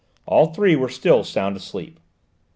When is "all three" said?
0.25-0.75